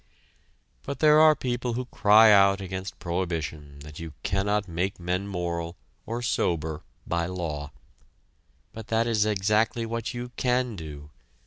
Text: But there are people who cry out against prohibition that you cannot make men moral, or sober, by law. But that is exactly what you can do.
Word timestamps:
But 0.81 0.97
there 0.97 1.19
are 1.19 1.35
people 1.35 1.73
who 1.73 1.85
cry 1.85 2.31
out 2.31 2.59
against 2.59 2.97
prohibition 2.97 3.77
that 3.81 3.99
you 3.99 4.13
cannot 4.23 4.67
make 4.67 4.99
men 4.99 5.27
moral, 5.27 5.75
or 6.07 6.23
sober, 6.23 6.81
by 7.05 7.27
law. 7.27 7.71
But 8.73 8.87
that 8.87 9.05
is 9.05 9.27
exactly 9.27 9.85
what 9.85 10.11
you 10.11 10.31
can 10.37 10.75
do. 10.75 11.11